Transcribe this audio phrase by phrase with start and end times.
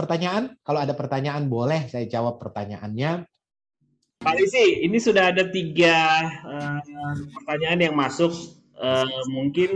[0.00, 0.56] pertanyaan?
[0.64, 3.28] Kalau ada pertanyaan boleh saya jawab pertanyaannya.
[4.20, 6.80] Pak Lisi, ini sudah ada tiga uh,
[7.40, 8.32] pertanyaan yang masuk.
[8.80, 9.72] Uh, mungkin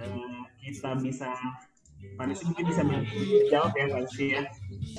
[0.00, 1.32] uh, kita bisa,
[2.16, 4.42] Pak Lisi mungkin bisa menjawab ya Pak Lisi ya.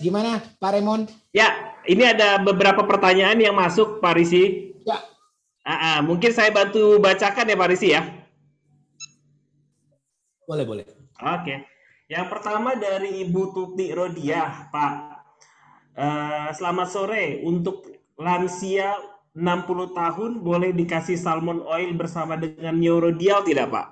[0.02, 1.10] Gimana Pak Remon?
[1.34, 4.74] Ya, ini ada beberapa pertanyaan yang masuk Pak Risi.
[4.86, 5.02] Ya.
[5.66, 8.02] Uh, uh, mungkin saya bantu bacakan ya Pak Risi ya.
[10.46, 10.86] Boleh, boleh.
[11.18, 11.77] Oke.
[12.08, 14.94] Yang pertama dari Ibu Tuti Rodiah, Pak.
[15.92, 17.44] Uh, selamat sore.
[17.44, 17.84] Untuk
[18.16, 18.96] lansia
[19.36, 23.88] 60 tahun boleh dikasih salmon oil bersama dengan neurodial tidak Pak?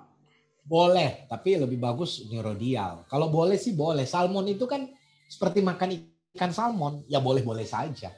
[0.63, 3.03] Boleh, tapi lebih bagus neurodial.
[3.11, 4.07] Kalau boleh sih boleh.
[4.07, 4.87] Salmon itu kan
[5.27, 5.99] seperti makan
[6.31, 8.15] ikan salmon, ya boleh-boleh saja.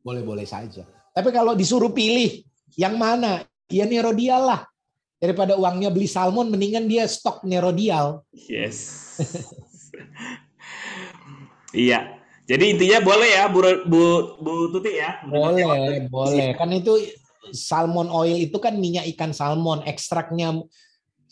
[0.00, 0.88] Boleh-boleh saja.
[1.12, 2.40] Tapi kalau disuruh pilih
[2.80, 4.64] yang mana, ya neurodial lah.
[5.18, 8.26] Daripada uangnya beli salmon, mendingan dia stok neurodial.
[8.34, 9.16] Yes.
[11.86, 12.20] iya.
[12.44, 14.02] Jadi intinya boleh ya, Bu, Bu,
[14.36, 15.24] Bu Tuti ya?
[15.24, 16.52] Boleh, boleh.
[16.60, 17.00] Kan itu
[17.52, 20.60] salmon oil itu kan minyak ikan salmon, ekstraknya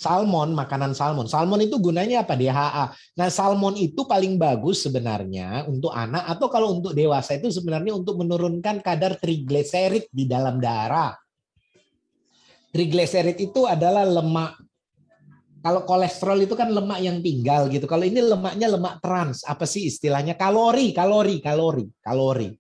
[0.03, 1.31] salmon, makanan salmon.
[1.31, 2.35] Salmon itu gunanya apa?
[2.35, 2.85] DHA.
[3.15, 8.19] Nah, salmon itu paling bagus sebenarnya untuk anak atau kalau untuk dewasa itu sebenarnya untuk
[8.19, 11.15] menurunkan kadar trigliserid di dalam darah.
[12.73, 14.57] Trigliserid itu adalah lemak
[15.63, 17.87] kalau kolesterol itu kan lemak yang tinggal gitu.
[17.87, 20.35] Kalau ini lemaknya lemak trans, apa sih istilahnya?
[20.35, 22.51] Kalori, kalori, kalori, kalori.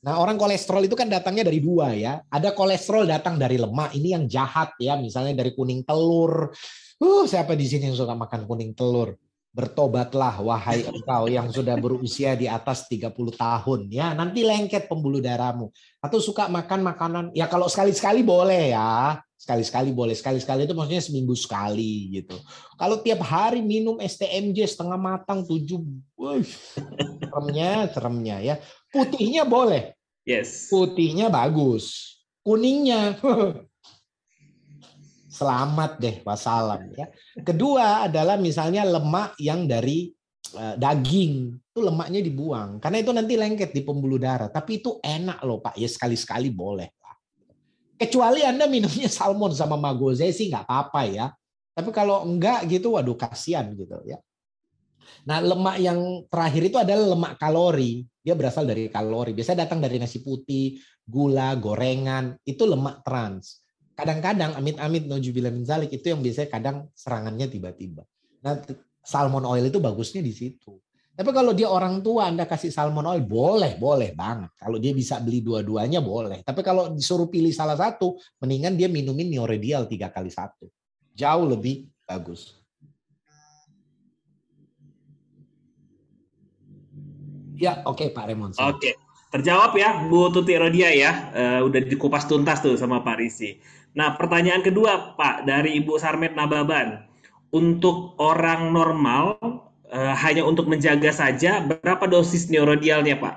[0.00, 2.24] Nah, orang kolesterol itu kan datangnya dari dua ya.
[2.32, 6.48] Ada kolesterol datang dari lemak, ini yang jahat ya, misalnya dari kuning telur.
[6.96, 9.12] Uh, siapa di sini yang suka makan kuning telur?
[9.50, 15.74] Bertobatlah wahai engkau yang sudah berusia di atas 30 tahun ya, nanti lengket pembuluh darahmu.
[15.98, 19.18] Atau suka makan makanan ya kalau sekali-sekali boleh ya.
[19.40, 22.36] Sekali-sekali boleh, sekali-sekali itu maksudnya seminggu sekali gitu.
[22.76, 25.80] Kalau tiap hari minum STMJ setengah matang tujuh,
[26.12, 26.44] wuh,
[27.24, 28.54] seremnya, seremnya ya.
[28.92, 29.96] Putihnya boleh.
[30.28, 30.68] Yes.
[30.68, 32.20] Putihnya bagus.
[32.44, 33.16] Kuningnya
[35.40, 37.08] selamat deh wassalam ya.
[37.40, 40.12] Kedua adalah misalnya lemak yang dari
[40.52, 44.52] uh, daging itu lemaknya dibuang karena itu nanti lengket di pembuluh darah.
[44.52, 46.92] Tapi itu enak loh Pak ya sekali-sekali boleh.
[48.00, 51.26] Kecuali Anda minumnya salmon sama magoze sih nggak apa-apa ya.
[51.76, 54.16] Tapi kalau enggak gitu waduh kasihan gitu ya.
[55.28, 58.08] Nah, lemak yang terakhir itu adalah lemak kalori.
[58.24, 59.36] Dia berasal dari kalori.
[59.36, 62.40] Biasanya datang dari nasi putih, gula, gorengan.
[62.40, 63.59] Itu lemak trans
[64.00, 68.02] kadang-kadang amit-amit nojubillah min zalik itu yang biasanya kadang serangannya tiba-tiba.
[68.40, 68.56] Nah,
[69.04, 70.80] salmon oil itu bagusnya di situ.
[71.12, 74.56] Tapi kalau dia orang tua Anda kasih salmon oil boleh, boleh banget.
[74.56, 76.40] Kalau dia bisa beli dua-duanya boleh.
[76.40, 80.72] Tapi kalau disuruh pilih salah satu, mendingan dia minumin neurodial tiga kali satu.
[81.12, 82.56] Jauh lebih bagus.
[87.60, 88.56] Ya, oke okay, Pak Remon.
[88.56, 88.80] Oke.
[88.80, 88.94] Okay.
[89.30, 91.12] Terjawab ya Bu Tuti Rodia ya.
[91.30, 93.62] Uh, udah dikupas tuntas tuh sama Pak Risi.
[93.94, 97.06] Nah, pertanyaan kedua, Pak, dari Ibu Sarmet Nababan.
[97.50, 99.38] Untuk orang normal,
[99.90, 103.34] uh, hanya untuk menjaga saja, berapa dosis neurodialnya, Pak?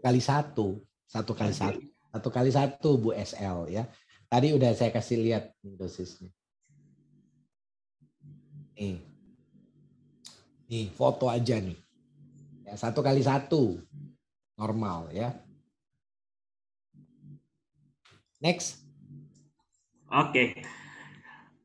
[0.00, 0.80] Kali satu.
[1.08, 1.80] Satu kali satu.
[2.12, 3.72] Satu kali satu, Bu SL.
[3.72, 3.88] ya.
[4.28, 6.32] Tadi udah saya kasih lihat dosisnya.
[8.76, 8.96] Nih.
[10.72, 11.76] Nih, foto aja nih.
[12.64, 13.76] Ya, satu kali satu.
[14.62, 15.34] Normal, ya.
[18.38, 18.78] Next.
[20.06, 20.62] Oke.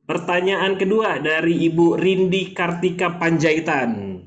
[0.10, 4.18] Pertanyaan kedua dari Ibu Rindi Kartika Panjaitan.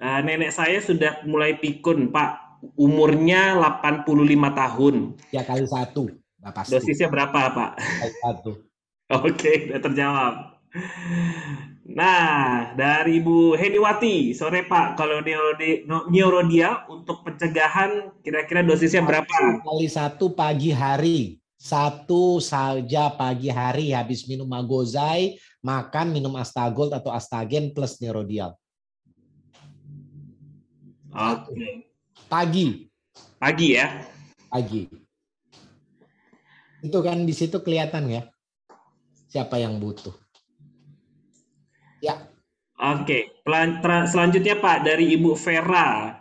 [0.00, 2.64] Uh, nenek saya sudah mulai pikun, Pak.
[2.80, 4.08] Umurnya 85
[4.56, 4.94] tahun.
[5.28, 6.08] Ya kali satu.
[6.40, 6.80] Nah, pasti.
[6.80, 7.70] Dosisnya berapa, Pak?
[7.76, 8.50] Kali satu.
[9.20, 10.34] Oke, sudah terjawab.
[11.88, 15.24] Nah, dari Ibu Heniwati, sore Pak, kalau
[16.12, 19.64] neurodia untuk pencegahan kira-kira dosisnya berapa?
[19.64, 27.10] Kali satu pagi hari satu saja pagi hari habis minum magozai, makan minum astagold atau
[27.10, 28.54] astagen plus neurodial.
[31.10, 31.90] Oke.
[32.30, 32.86] Pagi.
[33.42, 34.06] Pagi ya.
[34.46, 34.86] Pagi.
[36.78, 38.22] Itu kan di situ kelihatan ya.
[39.26, 40.14] Siapa yang butuh.
[41.98, 42.14] Ya.
[42.78, 43.42] Oke,
[44.06, 46.14] selanjutnya Pak dari Ibu Vera.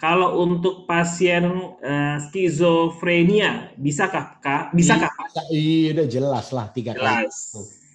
[0.00, 1.44] Kalau untuk pasien
[1.76, 4.72] uh, skizofrenia, bisakah kak?
[4.72, 5.12] Bisakah?
[5.12, 7.04] Bisa, iya, udah jelas lah tiga jelas.
[7.04, 7.28] kali.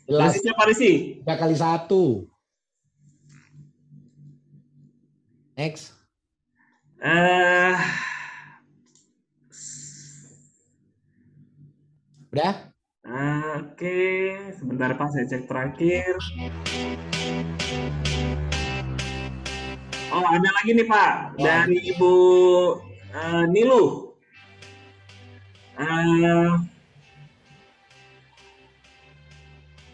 [0.05, 0.37] Jelas.
[0.37, 0.95] Dosisnya apa sih?
[1.23, 2.03] Tiga kali satu.
[5.57, 5.97] Next.
[7.01, 7.73] Uh,
[12.29, 12.74] udah?
[13.05, 16.17] Oke, sebentar Pak, saya cek terakhir.
[20.09, 22.13] Oh, ada lagi nih Pak dari Ibu
[23.13, 24.09] uh, Nilu.
[25.77, 26.57] Uh,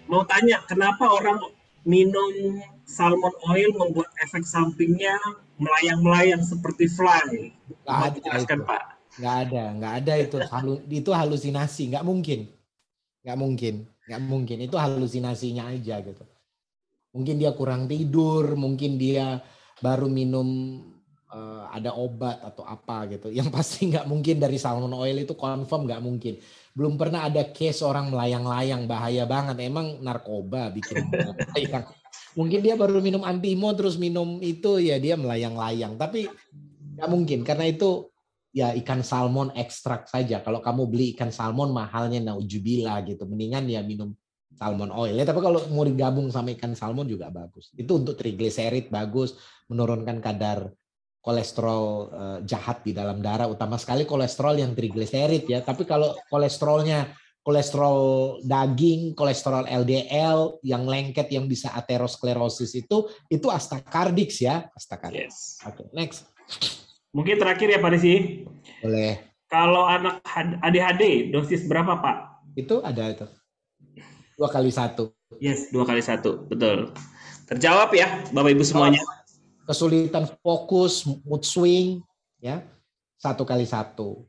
[0.08, 1.52] mau tanya, kenapa orang
[1.84, 5.20] minum salmon oil membuat efek sampingnya
[5.60, 7.52] melayang-melayang seperti fly?
[7.84, 8.70] Gak ada jelaskan, itu.
[8.72, 8.84] Pak.
[9.20, 10.38] Gak ada, nggak ada itu.
[10.48, 12.61] Halu, itu halusinasi, nggak mungkin.
[13.22, 13.76] Nggak mungkin,
[14.10, 14.58] nggak mungkin.
[14.66, 16.26] Itu halusinasinya aja gitu.
[17.12, 19.44] Mungkin dia kurang tidur, mungkin dia
[19.84, 20.80] baru minum
[21.32, 23.32] uh, ada obat atau apa gitu.
[23.32, 26.36] Yang pasti nggak mungkin dari salmon oil itu confirm nggak mungkin.
[26.72, 29.58] Belum pernah ada case orang melayang-layang bahaya banget.
[29.64, 31.88] Emang narkoba bikin melayang.
[32.36, 35.96] Mungkin dia baru minum antimo terus minum itu ya dia melayang-layang.
[36.00, 36.28] Tapi
[37.00, 38.11] nggak mungkin karena itu
[38.52, 40.44] ya ikan salmon ekstrak saja.
[40.44, 43.24] Kalau kamu beli ikan salmon mahalnya naujubillah gitu.
[43.28, 44.16] Mendingan ya minum
[44.62, 48.92] salmon oil ya tapi kalau mau digabung sama ikan salmon juga bagus itu untuk trigliserid
[48.92, 49.34] bagus
[49.72, 50.70] menurunkan kadar
[51.22, 57.14] kolesterol uh, jahat di dalam darah utama sekali kolesterol yang trigliserid ya tapi kalau kolesterolnya
[57.42, 65.66] kolesterol daging kolesterol LDL yang lengket yang bisa aterosklerosis itu itu astakardix ya astakardix yes.
[65.66, 66.30] oke okay, next
[67.12, 68.44] mungkin terakhir ya Pak Desi
[68.84, 69.20] boleh
[69.52, 70.24] kalau anak
[70.64, 72.18] ADHD dosis berapa Pak
[72.56, 73.28] itu ada itu
[74.42, 75.14] dua kali satu.
[75.38, 76.90] Yes, dua kali satu, betul.
[77.46, 78.98] Terjawab ya, Bapak Ibu semuanya.
[79.70, 82.02] Kesulitan fokus, mood swing,
[82.42, 82.66] ya
[83.22, 84.26] satu kali satu.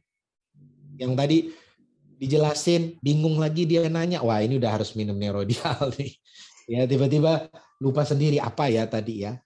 [1.01, 1.39] Yang tadi
[2.21, 6.13] dijelasin, bingung lagi dia nanya, wah ini udah harus minum neurodial nih.
[6.69, 7.49] Ya tiba-tiba
[7.81, 9.41] lupa sendiri apa ya tadi ya.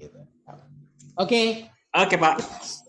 [0.00, 0.16] Gitu.
[0.16, 1.28] Oke.
[1.28, 1.46] Okay.
[1.96, 2.36] Oke okay, Pak.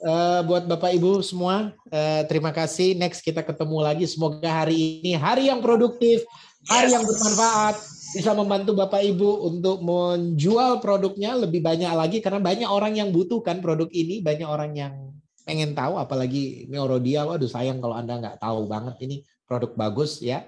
[0.03, 2.91] Uh, buat Bapak Ibu semua, uh, terima kasih.
[2.91, 4.03] Next kita ketemu lagi.
[4.03, 6.27] Semoga hari ini hari yang produktif,
[6.67, 7.79] hari yang bermanfaat
[8.11, 13.63] bisa membantu Bapak Ibu untuk menjual produknya lebih banyak lagi karena banyak orang yang butuhkan
[13.63, 15.15] produk ini, banyak orang yang
[15.47, 20.43] pengen tahu apalagi Neurodia, waduh sayang kalau Anda nggak tahu banget ini produk bagus ya.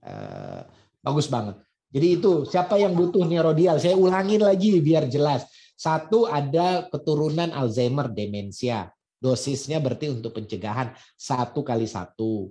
[0.00, 0.64] Uh,
[1.04, 1.60] bagus banget.
[1.92, 3.76] Jadi itu siapa yang butuh Neurodial?
[3.76, 5.44] Saya ulangin lagi biar jelas.
[5.78, 8.90] Satu ada keturunan Alzheimer demensia.
[9.22, 12.50] Dosisnya berarti untuk pencegahan satu kali satu.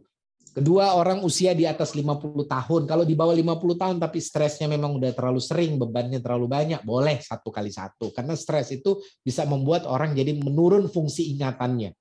[0.55, 2.87] Kedua, orang usia di atas 50 tahun.
[2.87, 7.19] Kalau di bawah 50 tahun tapi stresnya memang udah terlalu sering, bebannya terlalu banyak, boleh
[7.19, 8.15] satu kali satu.
[8.15, 11.93] Karena stres itu bisa membuat orang jadi menurun fungsi ingatannya.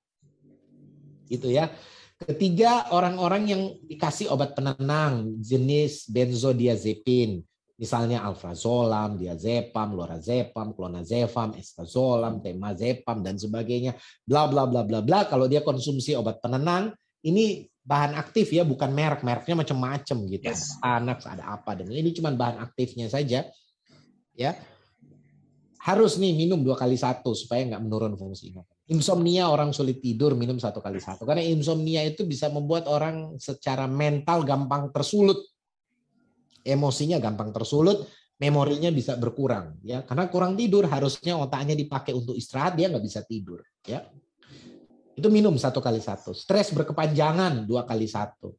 [1.27, 1.69] Gitu ya.
[2.17, 7.45] Ketiga, orang-orang yang dikasih obat penenang jenis benzodiazepin.
[7.77, 13.93] Misalnya alprazolam, diazepam, lorazepam, clonazepam, estazolam, temazepam, dan sebagainya.
[14.25, 15.29] Bla, bla, bla, bla, bla.
[15.29, 16.89] Kalau dia konsumsi obat penenang,
[17.21, 19.21] ini bahan aktif ya, bukan merek.
[19.21, 20.49] Mereknya macam-macam gitu.
[20.49, 20.73] Yes.
[20.81, 21.77] Ada anak, ada apa.
[21.77, 23.45] Dan ini cuma bahan aktifnya saja.
[24.33, 24.53] Ya,
[25.87, 28.75] harus nih minum dua kali satu supaya nggak menurun fungsi ingatan.
[28.91, 33.87] Insomnia orang sulit tidur minum satu kali satu karena insomnia itu bisa membuat orang secara
[33.87, 35.39] mental gampang tersulut,
[36.67, 38.03] emosinya gampang tersulut,
[38.37, 43.25] memorinya bisa berkurang ya karena kurang tidur harusnya otaknya dipakai untuk istirahat dia nggak bisa
[43.25, 44.05] tidur ya
[45.17, 46.29] itu minum satu kali satu.
[46.37, 48.53] Stres berkepanjangan dua kali satu.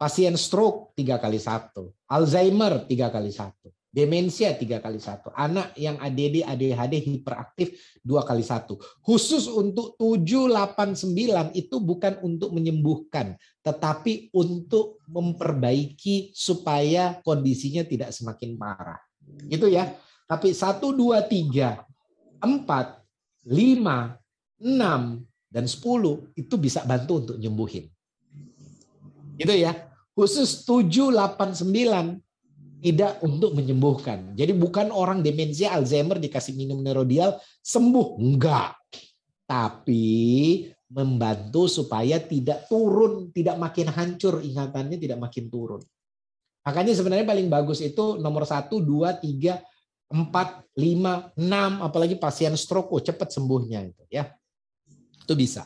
[0.00, 1.92] Pasien stroke tiga kali satu.
[2.08, 3.68] Alzheimer tiga kali satu.
[3.90, 5.34] Demensia tiga kali satu.
[5.34, 7.74] Anak yang ADD, ADHD hiperaktif
[8.06, 8.78] dua kali satu.
[9.02, 13.34] Khusus untuk tujuh, delapan, sembilan itu bukan untuk menyembuhkan,
[13.66, 19.02] tetapi untuk memperbaiki supaya kondisinya tidak semakin parah.
[19.50, 19.90] Gitu ya.
[20.30, 21.82] Tapi satu, dua, tiga,
[22.38, 23.02] empat,
[23.50, 24.14] lima,
[24.62, 27.90] enam, dan 10 itu bisa bantu untuk nyembuhin.
[29.34, 29.74] Gitu ya.
[30.14, 32.22] Khusus 7, 8, 9
[32.80, 34.32] tidak untuk menyembuhkan.
[34.34, 38.80] Jadi bukan orang demensia Alzheimer dikasih minum neurodial sembuh, enggak.
[39.44, 40.08] Tapi
[40.90, 45.82] membantu supaya tidak turun, tidak makin hancur ingatannya, tidak makin turun.
[46.66, 49.60] Makanya sebenarnya paling bagus itu nomor 1, 2, 3,
[50.10, 54.26] 4, 5, 6, apalagi pasien stroke, oh, cepat sembuhnya itu ya
[55.30, 55.62] itu bisa.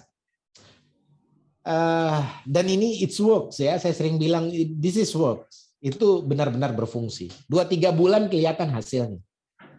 [1.65, 3.81] Uh, dan ini it's works ya.
[3.81, 5.64] Saya sering bilang this is works.
[5.85, 7.29] Itu benar-benar berfungsi.
[7.45, 9.21] Dua tiga bulan kelihatan hasilnya.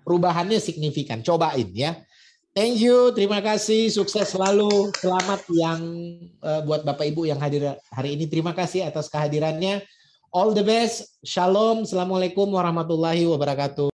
[0.05, 1.25] Perubahannya signifikan.
[1.25, 1.97] Cobain ya.
[2.55, 5.81] Thank you, terima kasih, sukses selalu, selamat yang
[6.39, 8.31] uh, buat Bapak Ibu yang hadir hari ini.
[8.31, 9.83] Terima kasih atas kehadirannya.
[10.31, 13.94] All the best, shalom, assalamualaikum warahmatullahi wabarakatuh.